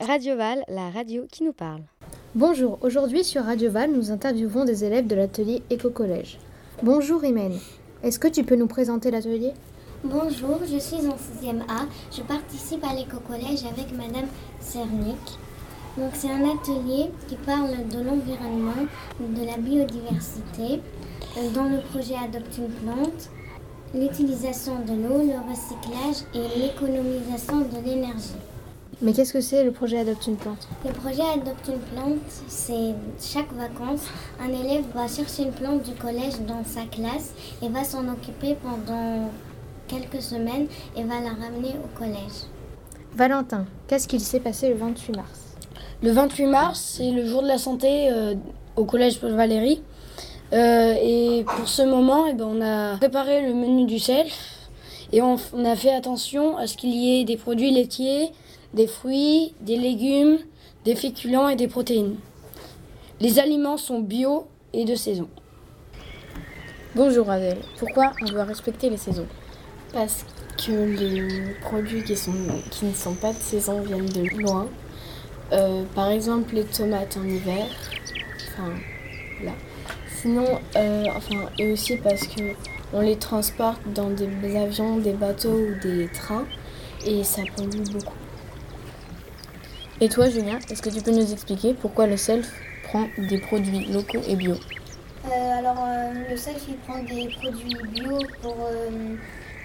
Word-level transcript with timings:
Radio 0.00 0.36
Val, 0.36 0.64
la 0.68 0.90
radio 0.90 1.24
qui 1.30 1.44
nous 1.44 1.52
parle. 1.52 1.82
Bonjour, 2.34 2.78
aujourd'hui 2.82 3.24
sur 3.24 3.44
Radio 3.44 3.70
Val, 3.70 3.90
nous 3.92 4.10
interviewons 4.10 4.64
des 4.64 4.84
élèves 4.84 5.06
de 5.06 5.14
l'atelier 5.14 5.62
Éco-Collège. 5.70 6.38
Bonjour 6.82 7.24
Imen, 7.24 7.58
est-ce 8.02 8.18
que 8.18 8.28
tu 8.28 8.44
peux 8.44 8.56
nous 8.56 8.66
présenter 8.66 9.10
l'atelier? 9.10 9.52
Bonjour, 10.02 10.60
je 10.64 10.78
suis 10.78 11.06
en 11.06 11.16
6e 11.16 11.60
A. 11.68 11.86
Je 12.10 12.22
participe 12.22 12.82
à 12.84 12.94
l'éco-collège 12.94 13.64
avec 13.64 13.92
Madame 13.92 14.28
Cernic. 14.58 15.38
Donc 15.98 16.12
c'est 16.14 16.30
un 16.30 16.48
atelier 16.48 17.10
qui 17.28 17.36
parle 17.36 17.86
de 17.88 18.00
l'environnement, 18.02 18.86
de 19.20 19.44
la 19.44 19.58
biodiversité, 19.58 20.80
euh, 21.36 21.50
dans 21.54 21.68
le 21.68 21.80
projet 21.92 22.14
Adopte 22.14 22.56
une 22.56 22.70
plante, 22.70 23.28
l'utilisation 23.94 24.76
de 24.80 24.92
l'eau, 24.92 25.18
le 25.18 25.50
recyclage 25.50 26.24
et 26.34 26.58
l'économisation 26.58 27.60
de 27.60 27.84
l'énergie. 27.84 28.36
Mais 29.02 29.14
qu'est-ce 29.14 29.32
que 29.32 29.40
c'est 29.40 29.64
le 29.64 29.70
projet 29.70 29.98
Adopte 29.98 30.26
une 30.26 30.36
plante? 30.36 30.68
Le 30.84 30.92
projet 30.92 31.22
Adopte 31.22 31.68
une 31.68 31.78
plante, 31.78 32.18
c'est 32.48 32.94
chaque 33.18 33.50
vacances, 33.54 34.06
un 34.38 34.48
élève 34.48 34.84
va 34.94 35.08
chercher 35.08 35.44
une 35.44 35.52
plante 35.52 35.82
du 35.84 35.92
collège 35.92 36.34
dans 36.46 36.62
sa 36.64 36.82
classe 36.82 37.32
et 37.62 37.68
va 37.68 37.82
s'en 37.84 38.06
occuper 38.08 38.56
pendant 38.62 39.30
quelques 39.88 40.20
semaines 40.20 40.66
et 40.96 41.02
va 41.04 41.14
la 41.20 41.30
ramener 41.30 41.76
au 41.82 41.98
collège. 41.98 42.44
Valentin, 43.14 43.64
qu'est-ce 43.88 44.06
qu'il 44.06 44.20
s'est 44.20 44.40
passé 44.40 44.68
le 44.68 44.74
28 44.74 45.16
mars? 45.16 45.56
Le 46.02 46.10
28 46.12 46.46
mars, 46.46 46.94
c'est 46.98 47.10
le 47.10 47.24
jour 47.24 47.42
de 47.42 47.48
la 47.48 47.58
santé 47.58 48.10
euh, 48.10 48.34
au 48.76 48.84
collège 48.84 49.18
Paul 49.18 49.32
Valéry. 49.32 49.82
Euh, 50.52 50.94
et 51.00 51.44
pour 51.56 51.68
ce 51.68 51.82
moment, 51.82 52.26
eh 52.26 52.34
ben, 52.34 52.44
on 52.44 52.60
a 52.60 52.96
préparé 52.98 53.46
le 53.46 53.54
menu 53.54 53.86
du 53.86 53.98
self 53.98 54.59
et 55.12 55.22
on, 55.22 55.36
on 55.52 55.64
a 55.64 55.76
fait 55.76 55.92
attention 55.92 56.56
à 56.56 56.66
ce 56.66 56.76
qu'il 56.76 56.94
y 56.94 57.20
ait 57.20 57.24
des 57.24 57.36
produits 57.36 57.70
laitiers, 57.70 58.30
des 58.74 58.86
fruits, 58.86 59.54
des 59.60 59.76
légumes, 59.76 60.38
des 60.84 60.94
féculents 60.94 61.48
et 61.48 61.56
des 61.56 61.68
protéines. 61.68 62.16
Les 63.20 63.38
aliments 63.38 63.76
sont 63.76 64.00
bio 64.00 64.46
et 64.72 64.84
de 64.84 64.94
saison. 64.94 65.28
Bonjour 66.94 67.30
Adèle, 67.30 67.58
pourquoi 67.78 68.12
on 68.22 68.24
doit 68.24 68.44
respecter 68.44 68.90
les 68.90 68.96
saisons? 68.96 69.26
Parce 69.92 70.24
que 70.56 70.72
les 70.72 71.54
produits 71.60 72.02
qui, 72.02 72.16
sont, 72.16 72.32
qui 72.70 72.86
ne 72.86 72.94
sont 72.94 73.14
pas 73.14 73.32
de 73.32 73.38
saison 73.38 73.80
viennent 73.80 74.06
de 74.06 74.24
loin. 74.40 74.68
Euh, 75.52 75.82
par 75.94 76.10
exemple 76.10 76.54
les 76.54 76.64
tomates 76.64 77.16
en 77.16 77.28
hiver. 77.28 77.66
Enfin, 78.48 78.72
là. 79.44 79.52
Sinon, 80.20 80.46
euh, 80.76 81.04
enfin, 81.16 81.48
et 81.58 81.72
aussi 81.72 81.96
parce 81.96 82.26
que 82.26 82.54
on 82.92 83.00
les 83.00 83.16
transporte 83.16 83.80
dans 83.94 84.10
des 84.10 84.56
avions, 84.56 84.98
des 84.98 85.12
bateaux 85.12 85.54
ou 85.54 85.74
des 85.80 86.08
trains 86.08 86.46
et 87.06 87.24
ça 87.24 87.42
pollue 87.56 87.82
beaucoup. 87.92 88.16
Et 90.00 90.08
toi 90.08 90.28
Julien, 90.28 90.58
est-ce 90.70 90.82
que 90.82 90.90
tu 90.90 91.02
peux 91.02 91.10
nous 91.10 91.32
expliquer 91.32 91.74
pourquoi 91.74 92.06
le 92.06 92.16
self 92.16 92.50
prend 92.84 93.06
des 93.18 93.38
produits 93.38 93.86
locaux 93.86 94.22
et 94.26 94.36
bio? 94.36 94.54
Euh, 95.26 95.58
alors, 95.58 95.84
euh, 95.86 96.30
le 96.30 96.36
self, 96.36 96.64
il 96.68 96.76
prend 96.76 96.98
des 97.02 97.28
produits 97.28 97.76
bio 97.92 98.18
pour, 98.40 98.56
euh, 98.62 98.88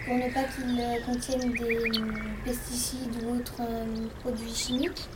ne 0.07 0.33
pas 0.33 0.43
qu'ils 0.43 1.05
contiennent 1.05 1.53
des 1.53 1.89
pesticides 2.43 3.15
ou 3.23 3.35
autres 3.37 3.61
produits 4.21 4.53
chimiques. 4.53 5.07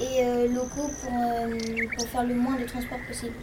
Et 0.00 0.48
locaux 0.48 0.90
pour, 1.02 1.12
pour 1.96 2.08
faire 2.08 2.24
le 2.24 2.34
moins 2.34 2.56
de 2.58 2.64
transport 2.64 2.98
possible. 3.06 3.34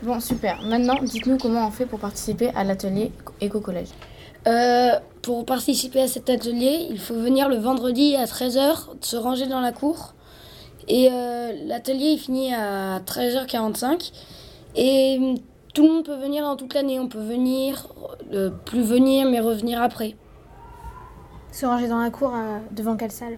Bon, 0.00 0.20
super. 0.20 0.62
Maintenant, 0.62 1.02
dites-nous 1.02 1.38
comment 1.38 1.66
on 1.66 1.70
fait 1.72 1.86
pour 1.86 1.98
participer 1.98 2.50
à 2.54 2.62
l'atelier 2.62 3.10
Éco-Collège. 3.40 3.88
Euh, 4.46 4.92
pour 5.22 5.44
participer 5.44 6.02
à 6.02 6.08
cet 6.08 6.30
atelier, 6.30 6.86
il 6.88 7.00
faut 7.00 7.14
venir 7.14 7.48
le 7.48 7.56
vendredi 7.56 8.14
à 8.14 8.24
13h, 8.24 8.90
se 9.00 9.16
ranger 9.16 9.48
dans 9.48 9.60
la 9.60 9.72
cour. 9.72 10.14
Et 10.86 11.08
euh, 11.10 11.52
l'atelier 11.66 12.12
est 12.12 12.16
fini 12.16 12.54
à 12.54 13.00
13h45. 13.00 14.12
Et 14.76 15.18
hum, 15.20 15.34
tout 15.74 15.82
le 15.82 15.88
monde 15.88 16.04
peut 16.04 16.16
venir 16.16 16.44
dans 16.44 16.54
toute 16.54 16.74
l'année. 16.74 17.00
On 17.00 17.08
peut 17.08 17.18
venir, 17.18 17.88
euh, 18.32 18.50
plus 18.50 18.82
venir, 18.82 19.28
mais 19.28 19.40
revenir 19.40 19.82
après. 19.82 20.14
Se 21.50 21.66
ranger 21.66 21.88
dans 21.88 21.98
la 21.98 22.10
cour 22.10 22.32
euh, 22.36 22.58
devant 22.70 22.96
quelle 22.96 23.10
salle? 23.10 23.36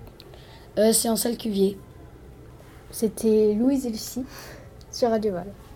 C'est 0.92 1.08
en 1.08 1.16
salle 1.16 1.36
Cuvier. 1.36 1.78
C'était 2.90 3.54
Louise 3.54 3.86
et 3.86 3.90
Lucie 3.90 4.24
sur 4.90 5.10
Radio 5.10 5.32
Val. 5.32 5.46